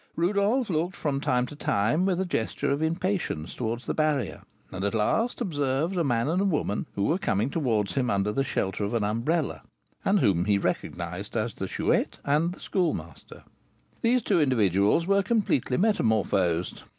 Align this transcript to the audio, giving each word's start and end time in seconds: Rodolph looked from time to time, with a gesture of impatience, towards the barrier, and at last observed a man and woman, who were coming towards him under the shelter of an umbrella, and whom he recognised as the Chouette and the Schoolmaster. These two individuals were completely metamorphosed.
Rodolph 0.15 0.71
looked 0.71 0.95
from 0.95 1.21
time 1.21 1.45
to 1.45 1.55
time, 1.55 2.07
with 2.07 2.19
a 2.19 2.25
gesture 2.25 2.71
of 2.71 2.81
impatience, 2.81 3.53
towards 3.53 3.85
the 3.85 3.93
barrier, 3.93 4.41
and 4.71 4.83
at 4.83 4.95
last 4.95 5.39
observed 5.41 5.95
a 5.95 6.03
man 6.03 6.27
and 6.27 6.49
woman, 6.49 6.87
who 6.95 7.03
were 7.03 7.19
coming 7.19 7.51
towards 7.51 7.93
him 7.93 8.09
under 8.09 8.31
the 8.31 8.43
shelter 8.43 8.83
of 8.83 8.95
an 8.95 9.03
umbrella, 9.03 9.61
and 10.03 10.19
whom 10.19 10.45
he 10.45 10.57
recognised 10.57 11.37
as 11.37 11.53
the 11.53 11.67
Chouette 11.67 12.17
and 12.25 12.53
the 12.53 12.59
Schoolmaster. 12.59 13.43
These 14.01 14.23
two 14.23 14.41
individuals 14.41 15.05
were 15.05 15.21
completely 15.21 15.77
metamorphosed. 15.77 16.81